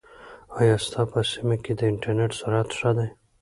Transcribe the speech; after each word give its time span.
ایا 0.59 0.75
ستا 0.85 1.01
په 1.11 1.19
سیمه 1.31 1.55
کې 1.63 1.73
د 1.75 1.81
انټرنیټ 1.91 2.31
سرعت 2.39 2.69
ښه 2.79 2.91
دی؟ 2.97 3.07